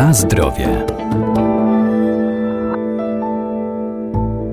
Na 0.00 0.12
zdrowie. 0.12 0.68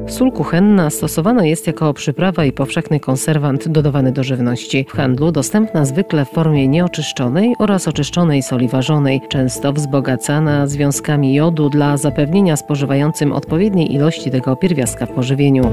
Sól 0.07 0.31
kuchenna 0.31 0.89
stosowana 0.89 1.45
jest 1.45 1.67
jako 1.67 1.93
przyprawa 1.93 2.45
i 2.45 2.51
powszechny 2.51 2.99
konserwant 2.99 3.67
dodawany 3.67 4.11
do 4.11 4.23
żywności. 4.23 4.85
W 4.89 4.91
handlu 4.91 5.31
dostępna 5.31 5.85
zwykle 5.85 6.25
w 6.25 6.29
formie 6.29 6.67
nieoczyszczonej 6.67 7.55
oraz 7.59 7.87
oczyszczonej 7.87 8.43
soli 8.43 8.67
ważonej, 8.67 9.21
często 9.29 9.73
wzbogacana 9.73 10.67
związkami 10.67 11.33
jodu 11.33 11.69
dla 11.69 11.97
zapewnienia 11.97 12.55
spożywającym 12.55 13.33
odpowiedniej 13.33 13.93
ilości 13.93 14.31
tego 14.31 14.55
pierwiastka 14.55 15.05
w 15.05 15.11
pożywieniu. 15.11 15.63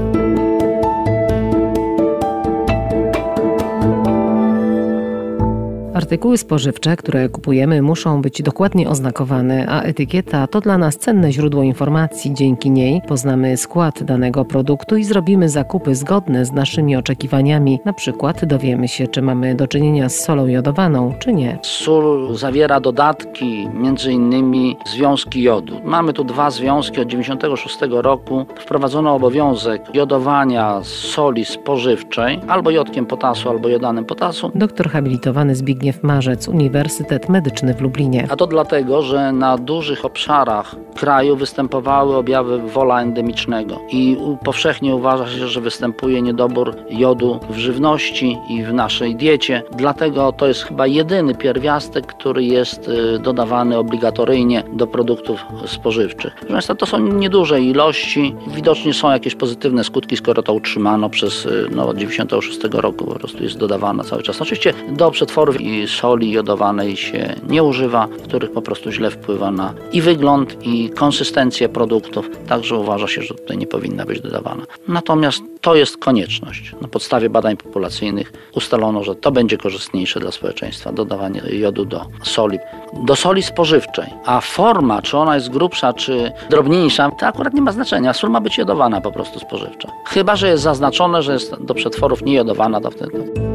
Artykuły 5.95 6.37
spożywcze, 6.37 6.95
które 6.95 7.29
kupujemy, 7.29 7.81
muszą 7.81 8.21
być 8.21 8.41
dokładnie 8.41 8.89
oznakowane, 8.89 9.65
a 9.69 9.81
etykieta 9.81 10.47
to 10.47 10.61
dla 10.61 10.77
nas 10.77 10.97
cenne 10.97 11.31
źródło 11.31 11.63
informacji. 11.63 12.33
Dzięki 12.33 12.71
niej 12.71 13.01
poznamy 13.07 13.57
skład 13.57 14.03
danego 14.03 14.45
produktu 14.45 14.97
i 14.97 15.03
zrobimy 15.03 15.49
zakupy 15.49 15.95
zgodne 15.95 16.45
z 16.45 16.51
naszymi 16.51 16.95
oczekiwaniami. 16.95 17.79
Na 17.85 17.93
przykład 17.93 18.45
dowiemy 18.45 18.87
się, 18.87 19.07
czy 19.07 19.21
mamy 19.21 19.55
do 19.55 19.67
czynienia 19.67 20.09
z 20.09 20.19
solą 20.19 20.47
jodowaną, 20.47 21.13
czy 21.19 21.33
nie. 21.33 21.59
Sól 21.61 22.35
zawiera 22.35 22.79
dodatki, 22.79 23.69
między 23.73 24.11
innymi 24.11 24.77
związki 24.85 25.41
jodu. 25.41 25.81
Mamy 25.83 26.13
tu 26.13 26.23
dwa 26.23 26.51
związki. 26.51 27.01
Od 27.01 27.07
1996 27.07 27.77
roku 27.91 28.45
wprowadzono 28.59 29.15
obowiązek 29.15 29.81
jodowania 29.93 30.79
soli 30.83 31.45
spożywczej 31.45 32.39
albo 32.47 32.71
jodkiem 32.71 33.05
potasu, 33.05 33.49
albo 33.49 33.69
jodanem 33.69 34.05
potasu. 34.05 34.51
Doktor 34.55 34.89
habilitowany 34.89 35.55
Zbigniew 35.55 35.84
Zbigniew 35.85 36.03
Marzec, 36.03 36.47
Uniwersytet 36.47 37.29
Medyczny 37.29 37.73
w 37.73 37.81
Lublinie. 37.81 38.27
A 38.29 38.35
to 38.35 38.47
dlatego, 38.47 39.01
że 39.01 39.31
na 39.31 39.57
dużych 39.57 40.05
obszarach 40.05 40.75
kraju 40.95 41.35
występowały 41.35 42.15
objawy 42.15 42.57
wola 42.57 43.01
endemicznego 43.01 43.79
i 43.91 44.17
powszechnie 44.43 44.95
uważa 44.95 45.27
się, 45.27 45.47
że 45.47 45.61
występuje 45.61 46.21
niedobór 46.21 46.75
jodu 46.89 47.39
w 47.49 47.57
żywności 47.57 48.37
i 48.49 48.63
w 48.63 48.73
naszej 48.73 49.15
diecie. 49.15 49.63
Dlatego 49.77 50.31
to 50.31 50.47
jest 50.47 50.63
chyba 50.63 50.87
jedyny 50.87 51.35
pierwiastek, 51.35 52.05
który 52.05 52.43
jest 52.43 52.87
y, 52.87 53.19
dodawany 53.19 53.77
obligatoryjnie 53.77 54.63
do 54.73 54.87
produktów 54.87 55.45
spożywczych. 55.65 56.35
Proszę 56.47 56.75
to 56.75 56.85
są 56.85 56.99
nieduże 56.99 57.61
ilości. 57.61 58.35
Widocznie 58.47 58.93
są 58.93 59.11
jakieś 59.11 59.35
pozytywne 59.35 59.83
skutki, 59.83 60.17
skoro 60.17 60.43
to 60.43 60.53
utrzymano 60.53 61.09
przez 61.09 61.45
y, 61.45 61.67
no, 61.75 61.87
od 61.87 61.97
96 61.97 62.59
roku 62.71 63.05
po 63.05 63.19
prostu 63.19 63.43
jest 63.43 63.57
dodawana 63.57 64.03
cały 64.03 64.23
czas. 64.23 64.41
Oczywiście 64.41 64.73
do 64.89 65.11
przetworów 65.11 65.61
i 65.61 65.74
soli 65.87 66.31
jodowanej 66.31 66.97
się 66.97 67.35
nie 67.49 67.63
używa, 67.63 68.07
których 68.23 68.51
po 68.51 68.61
prostu 68.61 68.91
źle 68.91 69.11
wpływa 69.11 69.51
na 69.51 69.73
i 69.91 70.01
wygląd, 70.01 70.57
i 70.67 70.89
konsystencję 70.89 71.69
produktów, 71.69 72.29
także 72.47 72.75
uważa 72.75 73.07
się, 73.07 73.21
że 73.21 73.35
tutaj 73.35 73.57
nie 73.57 73.67
powinna 73.67 74.05
być 74.05 74.21
dodawana. 74.21 74.63
Natomiast 74.87 75.41
to 75.61 75.75
jest 75.75 75.97
konieczność. 75.97 76.71
Na 76.81 76.87
podstawie 76.87 77.29
badań 77.29 77.57
populacyjnych 77.57 78.33
ustalono, 78.55 79.03
że 79.03 79.15
to 79.15 79.31
będzie 79.31 79.57
korzystniejsze 79.57 80.19
dla 80.19 80.31
społeczeństwa, 80.31 80.91
dodawanie 80.91 81.41
jodu 81.49 81.85
do 81.85 82.05
soli. 82.23 82.59
Do 83.05 83.15
soli 83.15 83.43
spożywczej, 83.43 84.05
a 84.25 84.41
forma, 84.41 85.01
czy 85.01 85.17
ona 85.17 85.35
jest 85.35 85.49
grubsza, 85.49 85.93
czy 85.93 86.31
drobniejsza, 86.49 87.11
to 87.11 87.27
akurat 87.27 87.53
nie 87.53 87.61
ma 87.61 87.71
znaczenia. 87.71 88.13
Sól 88.13 88.29
ma 88.29 88.41
być 88.41 88.57
jodowana 88.57 89.01
po 89.01 89.11
prostu 89.11 89.39
spożywcza. 89.39 89.91
Chyba, 90.05 90.35
że 90.35 90.47
jest 90.47 90.63
zaznaczone, 90.63 91.23
że 91.23 91.33
jest 91.33 91.55
do 91.63 91.73
przetworów 91.73 92.21
niejodowana, 92.25 92.81
to 92.81 92.91
wtedy. 92.91 93.54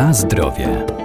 Na 0.00 0.14
zdrowie. 0.14 0.99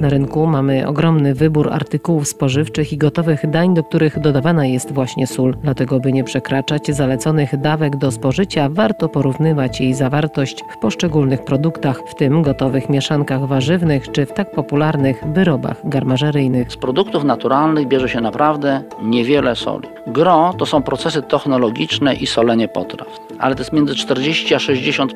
Na 0.00 0.08
rynku 0.08 0.46
mamy 0.46 0.86
ogromny 0.86 1.34
wybór 1.34 1.72
artykułów 1.72 2.28
spożywczych 2.28 2.92
i 2.92 2.98
gotowych 2.98 3.50
dań, 3.50 3.74
do 3.74 3.84
których 3.84 4.20
dodawana 4.20 4.66
jest 4.66 4.92
właśnie 4.92 5.26
sól. 5.26 5.56
Dlatego, 5.62 6.00
by 6.00 6.12
nie 6.12 6.24
przekraczać 6.24 6.86
zaleconych 6.86 7.60
dawek 7.60 7.96
do 7.96 8.10
spożycia, 8.10 8.68
warto 8.70 9.08
porównywać 9.08 9.80
jej 9.80 9.94
zawartość 9.94 10.64
w 10.70 10.78
poszczególnych 10.78 11.44
produktach, 11.44 12.00
w 12.06 12.14
tym 12.14 12.42
gotowych 12.42 12.88
mieszankach 12.88 13.46
warzywnych 13.46 14.10
czy 14.10 14.26
w 14.26 14.32
tak 14.32 14.50
popularnych 14.50 15.24
wyrobach 15.34 15.76
garmażeryjnych. 15.84 16.72
Z 16.72 16.76
produktów 16.76 17.24
naturalnych 17.24 17.88
bierze 17.88 18.08
się 18.08 18.20
naprawdę 18.20 18.82
niewiele 19.02 19.56
soli. 19.56 19.88
Gro 20.06 20.54
to 20.58 20.66
są 20.66 20.82
procesy 20.82 21.22
technologiczne 21.22 22.14
i 22.14 22.26
solenie 22.26 22.68
potraw, 22.68 23.08
ale 23.38 23.54
to 23.54 23.60
jest 23.60 23.72
między 23.72 23.94
40 23.94 24.54
a 24.54 24.58
60%. 24.58 25.08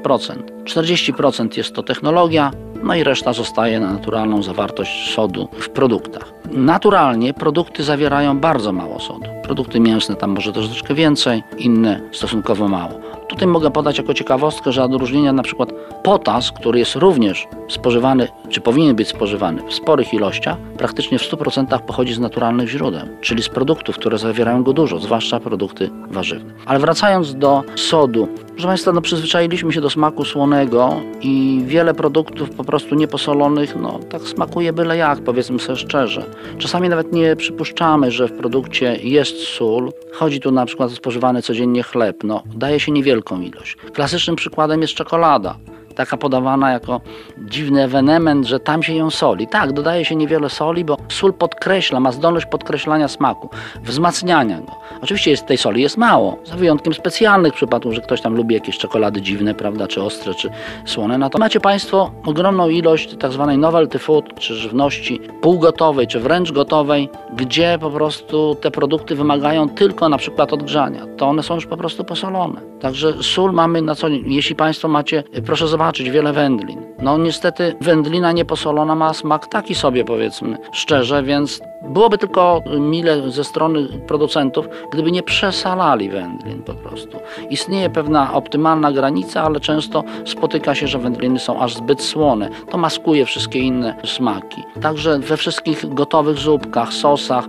40% 0.65 1.57
jest 1.57 1.75
to 1.75 1.83
technologia, 1.83 2.51
no 2.85 2.95
i 2.95 3.05
reszta 3.05 3.33
zostaje 3.33 3.81
na 3.81 3.93
naturalną 3.93 4.43
zawartość 4.43 5.15
sodu 5.15 5.49
w 5.53 5.69
produktach. 5.69 6.33
Naturalnie 6.53 7.35
produkty 7.35 7.85
zawierają 7.85 8.39
bardzo 8.39 8.73
mało 8.73 9.01
sodu. 9.01 9.27
Produkty 9.43 9.81
mięsne 9.81 10.17
tam 10.17 10.31
może 10.31 10.53
troszeczkę 10.53 10.95
więcej, 10.95 11.43
inne 11.59 12.01
stosunkowo 12.13 12.69
mało. 12.69 12.93
Tutaj 13.29 13.49
mogę 13.49 13.71
podać 13.71 13.99
jako 13.99 14.15
ciekawostkę, 14.15 14.73
że 14.73 14.83
od 14.85 14.93
odróżnienia 14.93 15.33
na 15.33 15.43
przykład 15.43 15.73
potas, 16.03 16.53
który 16.53 16.79
jest 16.79 16.97
również 16.97 17.47
spożywany, 17.69 18.29
czy 18.49 18.61
powinien 18.61 18.97
być 18.97 19.09
spożywany 19.09 19.63
w 19.69 19.75
sporych 19.75 20.15
ilościach, 20.15 20.57
praktycznie 20.79 21.19
w 21.19 21.23
100% 21.23 21.79
pochodzi 21.79 22.15
z 22.15 22.19
naturalnych 22.19 22.69
źródeł, 22.69 23.07
czyli 23.21 23.43
z 23.43 23.49
produktów, 23.49 23.97
które 23.97 24.19
zawierają 24.19 24.63
go 24.63 24.73
dużo, 24.73 24.99
zwłaszcza 24.99 25.41
produkty 25.41 25.91
warzywne. 26.11 26.53
Ale 26.67 26.79
wracając 26.79 27.35
do 27.35 27.63
sodu, 27.77 28.29
proszę 28.55 28.69
Państwa, 28.69 28.93
no 28.93 29.01
przyzwyczailiśmy 29.01 29.73
się 29.73 29.81
do 29.81 29.91
smaku 29.91 30.25
słonego 30.25 31.01
i 31.21 31.63
wiele 31.67 31.95
produktów 31.95 32.51
po 32.51 32.65
prostu 32.65 32.95
nieposolonych, 32.95 33.77
no 33.77 34.01
tak 34.11 34.23
smakuje 34.23 34.73
byle 34.73 34.97
jak, 34.97 35.21
powiedzmy 35.21 35.59
sobie 35.59 35.77
szczerze. 35.77 36.25
Czasami 36.59 36.89
nawet 36.89 37.13
nie 37.13 37.37
przypuszczamy, 37.37 38.11
że 38.11 38.29
w 38.29 38.33
produkcie 38.33 38.97
jest 39.03 39.37
sól. 39.39 39.93
Chodzi 40.13 40.41
tu 40.41 40.51
na 40.51 40.67
przykład 40.67 40.91
o 40.91 40.95
spożywany 40.95 41.43
codziennie 41.43 41.83
chleb. 41.83 42.25
No, 42.25 42.43
daje 42.55 42.81
się 42.81 42.93
niewielką 42.93 43.41
ilość. 43.41 43.77
Klasycznym 43.77 44.37
przykładem 44.37 44.83
jest 44.83 44.95
czekolada 44.95 45.57
taka 45.95 46.17
podawana 46.17 46.71
jako 46.71 47.01
dziwny 47.39 47.83
ewenement, 47.83 48.47
że 48.47 48.61
tam 48.61 48.83
się 48.83 48.95
ją 48.95 49.11
soli. 49.11 49.47
Tak, 49.49 49.73
dodaje 49.73 50.05
się 50.05 50.17
niewiele 50.17 50.51
soli, 50.51 50.85
bo 50.85 50.97
sól 51.09 51.33
podkreśla, 51.33 52.01
ma 52.01 52.13
zdolność 52.13 52.47
podkreślania 52.47 53.09
smaku, 53.09 53.51
wzmacniania 53.85 54.61
go. 54.61 54.73
Oczywiście 55.05 55.31
jest, 55.31 55.47
tej 55.47 55.59
soli 55.59 55.83
jest 55.83 55.97
mało, 55.97 56.39
za 56.45 56.57
wyjątkiem 56.57 56.95
specjalnych 56.95 57.55
przypadków, 57.55 57.95
że 57.95 58.01
ktoś 58.01 58.21
tam 58.21 58.35
lubi 58.35 58.55
jakieś 58.55 58.79
czekolady 58.79 59.23
dziwne, 59.23 59.55
prawda, 59.55 59.89
czy 59.89 60.03
ostre, 60.03 60.35
czy 60.35 60.51
słone. 60.85 61.19
Natomiast 61.19 61.45
macie 61.45 61.61
Państwo 61.61 62.11
ogromną 62.27 62.69
ilość 62.69 63.17
tak 63.17 63.33
zwanej 63.33 63.59
novelty 63.59 63.99
food, 63.99 64.25
czy 64.39 64.55
żywności 64.55 65.21
półgotowej, 65.41 66.07
czy 66.07 66.21
wręcz 66.21 66.53
gotowej, 66.53 67.09
gdzie 67.37 67.79
po 67.81 67.91
prostu 67.91 68.57
te 68.61 68.71
produkty 68.71 69.15
wymagają 69.15 69.69
tylko 69.69 70.09
na 70.09 70.19
przykład 70.19 70.53
odgrzania. 70.53 71.07
To 71.17 71.27
one 71.27 71.43
są 71.43 71.55
już 71.55 71.67
po 71.67 71.77
prostu 71.77 72.05
posolone. 72.05 72.61
Także 72.81 73.23
sól 73.23 73.53
mamy 73.53 73.83
na 73.83 73.95
co 73.95 74.11
dzień. 74.11 74.25
Jeśli 74.27 74.57
Państwo 74.57 74.89
macie, 74.89 75.25
proszę 75.47 75.69
zobaczyć, 75.69 75.95
zobaczyć 75.95 76.11
wiele 76.11 76.33
wędlin. 76.33 76.83
No 77.03 77.19
niestety 77.19 77.75
wędlina 77.81 78.33
nieposolona 78.33 78.95
ma 78.95 79.15
smak 79.15 79.47
taki 79.47 79.75
sobie 79.75 80.05
powiedzmy 80.05 80.59
szczerze, 80.73 81.23
więc 81.23 81.61
byłoby 81.89 82.19
tylko 82.19 82.63
mile 82.79 83.31
ze 83.31 83.45
strony 83.45 83.89
producentów, 84.07 84.69
gdyby 84.95 85.13
nie 85.13 85.23
przesalali 85.23 86.11
wędlin 86.11 86.63
po 86.63 86.75
prostu. 86.75 87.19
Istnieje 87.51 87.91
pewna 87.91 88.35
optymalna 88.35 88.93
granica, 88.93 89.43
ale 89.43 89.61
często 89.61 90.05
spotyka 90.25 90.75
się, 90.75 90.89
że 90.89 90.99
wędliny 90.99 91.39
są 91.39 91.61
aż 91.61 91.75
zbyt 91.75 92.03
słone. 92.03 92.49
To 92.71 92.79
maskuje 92.79 93.27
wszystkie 93.27 93.59
inne 93.59 93.97
smaki. 94.05 94.63
Także 94.83 95.19
we 95.19 95.37
wszystkich 95.37 95.95
gotowych 95.95 96.39
zupkach, 96.39 96.93
sosach, 96.93 97.45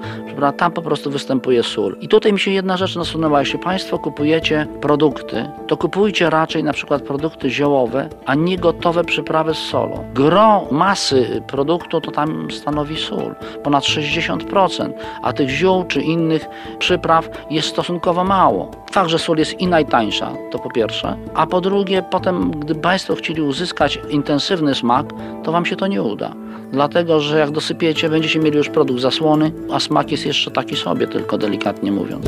tam 0.57 0.72
po 0.72 0.81
prostu 0.81 1.11
występuje 1.11 1.63
sól. 1.63 1.97
I 2.01 2.07
tutaj 2.07 2.33
mi 2.33 2.39
się 2.39 2.51
jedna 2.51 2.78
rzecz 2.78 2.95
nasunęła. 2.95 3.39
Jeśli 3.39 3.59
Państwo 3.59 4.00
kupujecie 4.00 4.68
produkty, 4.81 5.50
to 5.68 5.77
kupujcie 5.77 6.30
raczej 6.30 6.63
na 6.63 6.74
przykład 6.74 7.01
produkty 7.01 7.50
ziołowe, 7.50 8.09
a 8.25 8.36
nie 8.36 8.57
gotowe 8.57 9.03
przyprawy 9.03 9.53
z 9.53 9.57
solą. 9.57 10.06
Gro 10.13 10.68
masy 10.71 11.42
produktu 11.47 12.01
to 12.01 12.12
tam 12.12 12.51
stanowi 12.51 12.97
sól, 12.97 13.36
ponad 13.63 13.83
60%, 13.83 14.94
a 15.21 15.33
tych 15.33 15.50
ziół 15.50 15.83
czy 15.83 16.01
innych 16.01 16.45
przypraw 16.80 17.25
jest 17.50 17.68
stosunkowo 17.68 18.24
mało. 18.24 18.72
Fakt, 18.92 19.10
że 19.10 19.19
sól 19.19 19.38
jest 19.38 19.60
i 19.60 19.68
najtańsza, 19.68 20.31
to 20.51 20.60
po 20.60 20.69
pierwsze, 20.69 21.18
a 21.33 21.48
po 21.48 21.62
drugie, 21.62 22.04
potem, 22.12 22.51
gdy 22.51 22.75
Państwo 22.75 23.16
chcieli 23.16 23.42
uzyskać 23.42 24.00
intensywny 24.10 24.75
smak, 24.75 25.06
to 25.44 25.51
Wam 25.51 25.66
się 25.66 25.75
to 25.75 25.88
nie 25.88 26.01
uda. 26.01 26.33
Dlatego, 26.72 27.19
że 27.19 27.39
jak 27.39 27.51
dosypiecie, 27.51 28.10
będziecie 28.10 28.39
mieli 28.39 28.57
już 28.57 28.69
produkt 28.69 29.01
zasłony, 29.01 29.51
a 29.72 29.80
smak 29.80 30.12
jest 30.12 30.25
jeszcze 30.25 30.51
taki 30.51 30.75
sobie, 30.75 31.07
tylko 31.07 31.38
delikatnie 31.38 31.92
mówiąc. 31.92 32.25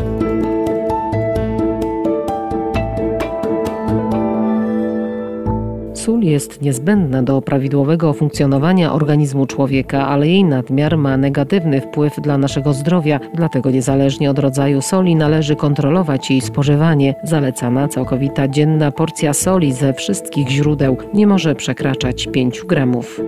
Sól 6.07 6.24
jest 6.24 6.62
niezbędna 6.62 7.24
do 7.24 7.42
prawidłowego 7.42 8.13
funkcjonowania 8.13 8.94
organizmu 8.94 9.45
człowieka, 9.45 10.07
ale 10.07 10.27
jej 10.27 10.44
nadmiar 10.44 10.98
ma 10.98 11.18
negatywny 11.18 11.81
wpływ 11.81 12.21
dla 12.21 12.38
naszego 12.38 12.74
zdrowia, 12.74 13.19
dlatego 13.33 13.71
niezależnie 13.71 14.31
od 14.31 14.39
rodzaju 14.39 14.81
soli 14.81 15.15
należy 15.15 15.56
kontrolować 15.56 16.31
jej 16.31 16.42
spożywanie. 16.42 17.15
Zalecana 17.24 17.88
całkowita 17.88 18.48
dzienna 18.48 18.92
porcja 18.92 19.33
soli 19.33 19.74
ze 19.74 19.94
wszystkich 19.94 20.50
źródeł 20.50 20.98
nie 21.13 21.27
może 21.27 21.56
przekraczać 21.56 22.27
5 22.27 22.62
gramów. 22.68 23.21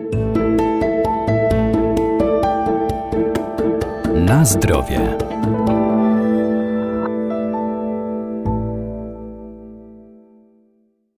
Na 4.16 4.46
zdrowie. 4.46 5.00